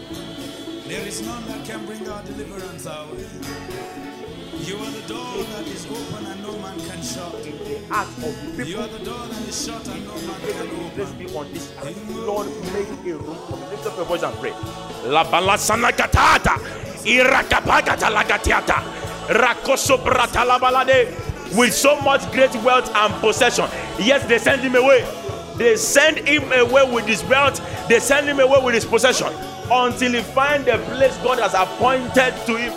[0.87, 4.12] There is none that can bring our deliverance our way.
[4.59, 7.33] You are the door that is open and no man can shut.
[7.45, 10.39] In the heart of the You are the door that is shut and no man
[10.41, 11.17] can Let's open.
[11.17, 11.73] be on this.
[12.25, 13.65] Lord, make a room for me.
[13.71, 14.51] Lift up your voice and pray.
[15.05, 16.57] La balasana katata.
[17.03, 18.83] Irakapakata lagatiata.
[19.27, 21.07] Rakoso brata la balade.
[21.57, 23.65] With so much great wealth and possession.
[23.99, 25.05] Yes, they send him away.
[25.57, 27.59] They send him away with his wealth.
[27.89, 29.27] They send him away with his possession.
[29.71, 32.73] Until he find the place God has appointed to him.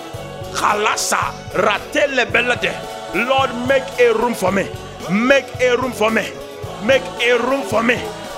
[0.56, 2.72] Kalasa ratele belade.
[3.14, 4.68] Lord, make a room for me.
[5.10, 6.26] Make a room for me.
[6.84, 7.96] Make a room for me.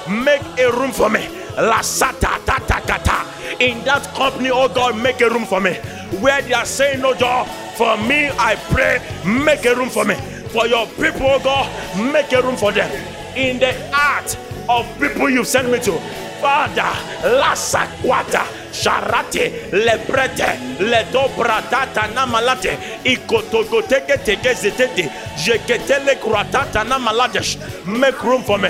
[0.08, 1.26] Make a room for me.
[1.56, 3.60] La sata tata Ikatakata.
[3.60, 5.74] In that company, oh God, make a room for me.
[6.20, 7.44] Where they are saying oh, no door,
[7.76, 10.14] for me, I pray, make a room for me.
[10.52, 12.90] For your people, oh God, make a room for them.
[13.36, 14.36] In the heart
[14.68, 16.27] of people you've sent me to.
[16.40, 16.92] Father,
[17.38, 27.58] lasa quata, sharate, lebrete, ledobratata namalate, ikotogoteke teke zetete, jeketele kratata namaladesh.
[27.86, 28.68] Make room for me,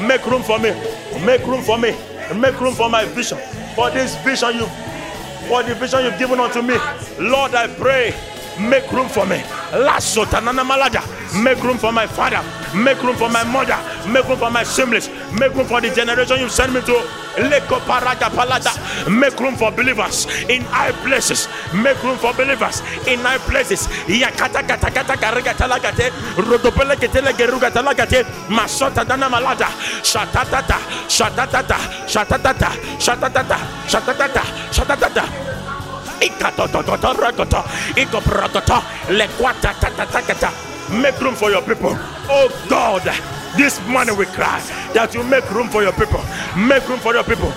[0.00, 0.72] make room for me,
[1.24, 1.94] make room for me,
[2.34, 3.38] make room for my vision.
[3.76, 4.66] For this vision you
[5.48, 6.74] for the vision you've given unto me.
[7.18, 8.14] Lord, I pray,
[8.58, 9.42] make room for me.
[9.72, 11.02] Lasso tanana malada.
[11.42, 12.40] Make room for my father.
[12.74, 13.78] Make room for my mother.
[14.08, 15.08] Make room for my siblings.
[15.38, 16.92] Make room for the generation you send me to.
[17.38, 18.72] Leko parada palada.
[19.10, 21.48] Make room for believers in high places.
[21.74, 23.86] Make room for believers in high places.
[24.08, 26.10] Yakata kata kata karega talagate.
[26.36, 28.24] Rodopele ketele geruga talagate.
[28.48, 29.66] Masota dana malada.
[30.02, 30.78] Shatatata.
[31.08, 31.78] Shatatata.
[32.06, 32.70] Shatatata.
[32.98, 33.58] Shatatata.
[33.88, 34.42] Shatatata.
[34.72, 35.28] Shatatata.
[36.20, 36.40] Make
[41.20, 41.96] room for your people.
[42.30, 43.02] Oh God,
[43.56, 44.60] this morning we cry
[44.94, 46.20] that you make room for your people.
[46.56, 47.52] Make room for your people.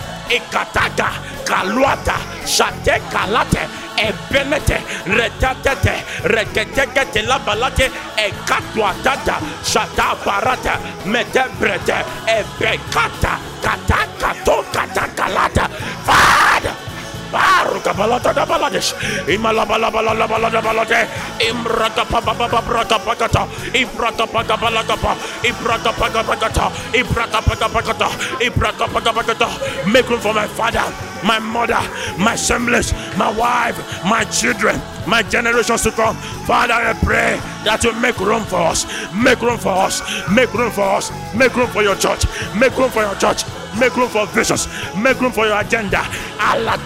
[1.48, 3.64] Kaluata, shate kalate,
[3.96, 4.78] ebenete,
[5.08, 7.88] retatete, reketekete labalate,
[8.18, 10.18] ekatuatata, shata
[12.28, 15.70] ebekata, katakato, katakalata.
[17.32, 18.94] Da balades.
[19.28, 21.08] Imala bala bala la bala da balade.
[25.02, 25.16] Pa.
[29.88, 30.84] Make room for my father,
[31.24, 31.80] my mother,
[32.18, 36.16] my assemblies, my wife, my children, my generations to come.
[36.46, 38.86] Father, I pray that you make room for us.
[39.14, 40.02] Make room for us.
[40.30, 41.12] Make room for us.
[41.36, 42.26] Make room for your church.
[42.56, 43.44] Make room for your church.
[43.80, 44.68] Make room for visions.
[44.96, 46.04] Make room for your agenda.
[46.40, 46.78] Allah.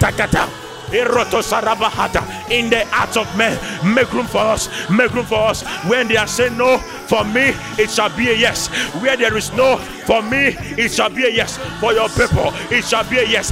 [0.93, 3.57] In the hearts of men.
[3.95, 4.67] Make room for us.
[4.89, 5.63] Make room for us.
[5.87, 8.67] When they are saying no, for me it shall be a yes.
[9.01, 11.57] Where there is no, for me it shall be a yes.
[11.79, 13.51] For your people it shall be a yes.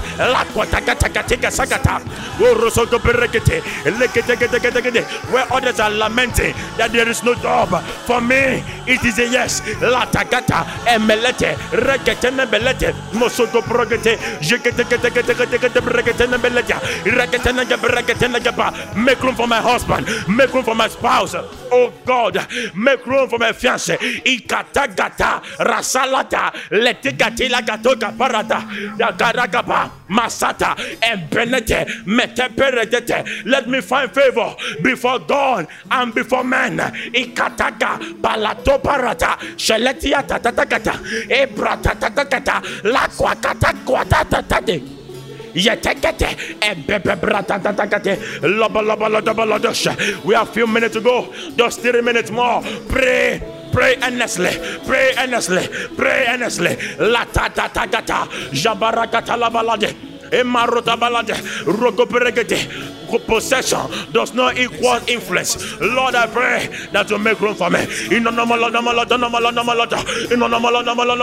[5.29, 7.69] Where others are lamenting that there is no job,
[8.05, 9.61] for me it is a yes.
[9.61, 11.57] Latakata emelete.
[18.95, 20.07] Make room for my husband.
[20.27, 21.35] Make room for my spouse.
[21.71, 22.37] Oh God,
[22.75, 23.97] make room for my fiance.
[23.97, 28.63] Ikatagata rasalata letikatila gatoka parata
[28.97, 33.45] dagaragaba masata embenete meteperedete.
[33.45, 36.77] Let me find favor before God and before men.
[37.13, 44.05] Ikataga palato parata sheletia tatatagata ebrata tatatata lakwa katakwa
[50.25, 51.33] We have few minutes to go.
[51.55, 52.61] Just three minutes more.
[52.87, 53.41] Pray.
[53.71, 54.49] Pray earnestly,
[54.85, 56.75] pray earnestly, pray earnestly.
[56.97, 59.93] La ta ta ta ta ta, jabarakata la balade,
[60.31, 61.35] emarota balade,
[61.65, 62.97] rogoperegete.
[63.25, 65.79] Possession does not equal influence.
[65.79, 67.81] Lord, I pray that you make room for me.
[68.11, 69.93] In the name of the Lord, in the name of the Lord,
[70.31, 71.19] in the name of the Lord, in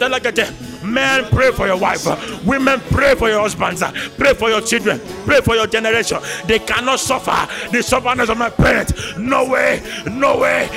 [0.00, 2.06] the name of Men pray for your wife.
[2.44, 3.82] Women pray for your husbands.
[4.16, 5.00] Pray for your children.
[5.24, 6.18] Pray for your generation.
[6.46, 9.16] They cannot suffer the sufferness of my parents.
[9.16, 9.82] No way.
[10.10, 10.68] No way.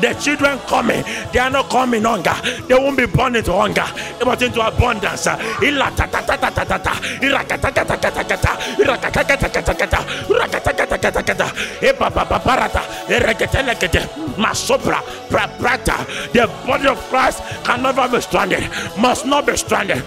[0.00, 1.04] The children coming.
[1.32, 2.34] They are not coming hunger.
[2.68, 3.86] They won't be born into hunger.
[4.22, 5.26] But into abundance.
[14.36, 15.00] Masopra.
[15.30, 16.04] Praprata.
[16.32, 18.68] The body of Christ can never be stranded,
[18.98, 20.02] must not be stranded.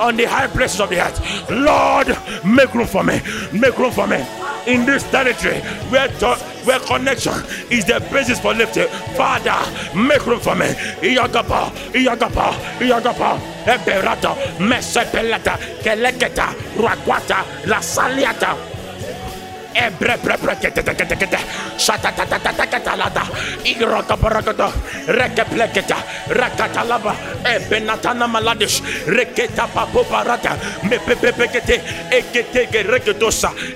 [0.00, 1.20] On the high places of the earth.
[1.50, 2.08] Lord,
[2.44, 3.20] make room for me.
[3.52, 4.24] Make room for me.
[4.66, 5.60] In this territory
[5.90, 7.34] where, to- where connection
[7.70, 8.88] is the basis for lifting.
[9.14, 9.54] Father,
[9.94, 10.66] make room for me.
[11.02, 18.56] Iyagapa, Iyagapa, Iyagapa, Eberata, Mesepelata, Keleketa, Rakwata, Lasaliata.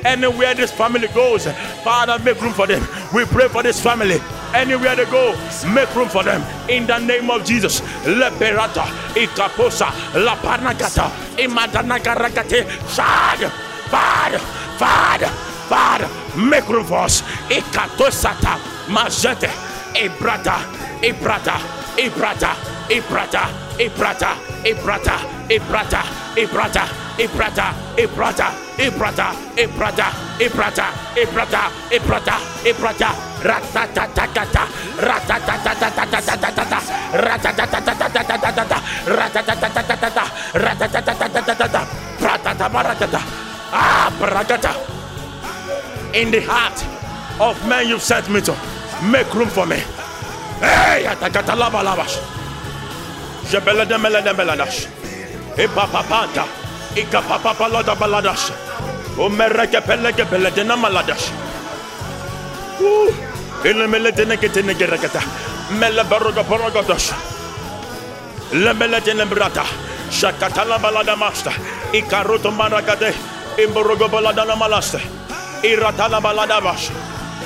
[0.05, 1.47] Anywhere this family goes
[1.85, 2.83] father make room for them.
[3.15, 4.21] We pray for this family.
[4.55, 5.35] Anywhere they go
[5.75, 6.43] make room for them.
[6.71, 7.81] In the name of jesus.
[8.05, 8.85] Leperata.
[9.15, 9.91] Ikaposa.
[10.25, 13.51] La parnakata imadanaka rakate shad
[13.89, 14.39] Father,
[14.79, 17.23] Father, For us.
[17.51, 18.57] Ikatosata,
[18.89, 19.51] Mazete,
[19.95, 20.57] Ebrata,
[21.03, 21.61] Ebrata,
[21.97, 22.57] Ebrata,
[22.89, 23.47] Ebrata,
[23.79, 24.33] Ebrata,
[24.65, 25.19] Ebrata,
[25.51, 26.03] Ebrata,
[26.37, 26.85] Ebrata,
[27.19, 29.27] Ebrata, Ebrata, Ebrata,
[29.59, 30.09] Ebrata,
[30.41, 34.67] Ebrata, Ebrata, Ebrata, Ebrata, Ratatatatata,
[34.99, 36.79] Ratatatatata,
[37.13, 41.81] Ratatatatata, Ratatatatata, Ratatatatata,
[42.19, 43.21] Ratatabaratata,
[43.71, 44.99] Ah, Bragata
[46.15, 46.79] in the heart
[47.41, 48.55] of men you've sent me to.
[49.03, 49.77] Make room for me.
[50.61, 52.19] Hey, atakatalaba labash.
[53.51, 54.89] Jebelede papa meladash.
[55.57, 56.45] Ipapapanta.
[56.97, 58.51] Ikapapapa loda baladash.
[59.17, 61.31] Umereke pelege belede namaladash.
[62.81, 63.15] Woo.
[63.65, 65.23] Ilemelede nekete negereketa.
[65.79, 67.13] Mele baroga borogodosh.
[68.53, 69.65] Lemelede nembrata.
[70.11, 71.53] Shakatala balada master.
[71.93, 73.15] Ikaroto marakade.
[73.59, 75.18] Imborogo balada namalaste.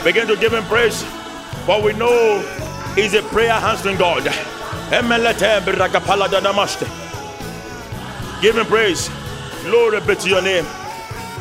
[0.05, 1.03] Begin to give him praise.
[1.67, 2.41] For we know
[2.95, 4.25] he's a prayer answering God.
[8.43, 9.09] Give him praise.
[9.65, 10.67] Glory be to your name.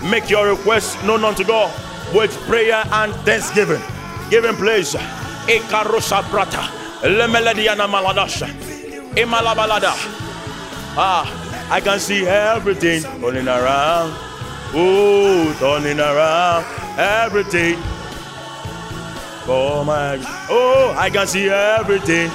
[0.10, 1.72] Make your request known unto God
[2.14, 3.82] with prayer and thanksgiving.
[4.30, 4.94] Give him praise.
[5.48, 6.70] Ekarosa Prata.
[7.02, 8.48] Maladasha.
[10.96, 11.26] Ah,
[11.72, 14.14] I can see everything turning around.
[14.74, 16.66] Oh, turning around.
[16.98, 17.76] Everything.
[19.48, 20.18] Oh my.
[20.50, 22.30] Oh, I can see everything.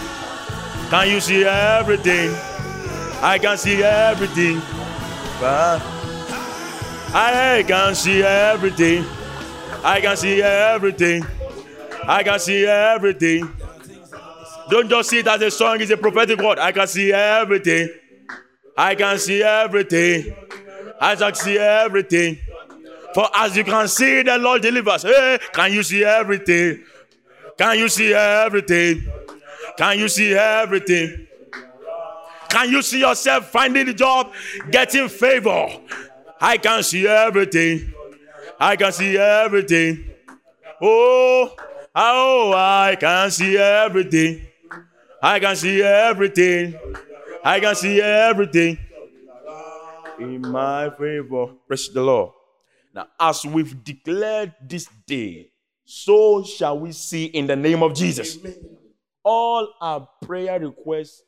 [0.91, 2.31] Can you see everything?
[3.23, 4.61] I can see everything.
[5.41, 5.81] Ah.
[7.15, 9.05] I can see everything.
[9.83, 11.25] I can see everything.
[12.05, 13.51] I can see everything.
[14.69, 16.59] Don't just see it as a song, it's a prophetic word.
[16.59, 17.89] I can see everything.
[18.77, 20.35] I can see everything.
[21.01, 22.39] I can see everything.
[23.15, 25.03] For as you can see, the Lord delivers.
[25.03, 26.85] Hey, can you see everything?
[27.57, 29.11] Can you see everything?
[29.77, 31.27] Can you see everything?
[32.49, 34.33] Can you see yourself finding the job,
[34.71, 35.67] getting favor?
[36.41, 37.93] I can see everything.
[38.61, 40.05] I can see everything.
[40.81, 41.55] Oh,
[41.95, 44.47] oh, I can see everything.
[45.23, 46.79] I can see everything.
[47.45, 48.79] I can see everything
[50.19, 51.55] in my favor.
[51.67, 52.33] Praise the Lord.
[52.95, 55.51] Now, as we've declared this day,
[55.85, 58.39] so shall we see in the name of Jesus.
[59.23, 61.23] All our prayer requests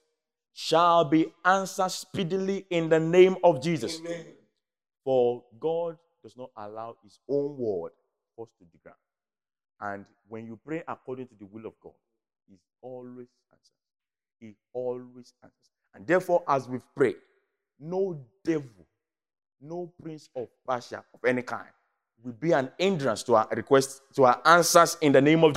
[0.53, 4.01] shall be answered speedily in the name of Jesus.
[5.05, 7.93] For God does not allow his own word
[8.37, 8.97] to the ground.
[9.81, 11.93] And when you pray according to the will of God,
[12.49, 13.73] he always answers.
[14.39, 15.71] He always answers.
[15.95, 17.17] And therefore, as we've prayed,
[17.79, 18.87] no devil,
[19.61, 21.69] no prince of Persia of any kind
[22.25, 25.55] will be an hindrance to our requests, to our answers in the name of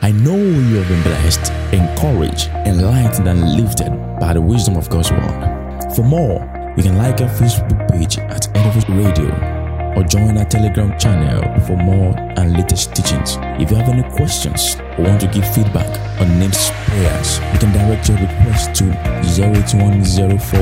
[0.00, 5.10] I know you have been blessed, encouraged, enlightened, and lifted by the wisdom of God's
[5.10, 5.94] word.
[5.94, 9.57] For more, you can like our Facebook page at Edifice Radio
[9.98, 13.36] or join our Telegram channel for more and latest teachings.
[13.60, 17.72] If you have any questions or want to give feedback on names prayers, you can
[17.72, 18.84] direct your request to
[19.24, 20.58] 08104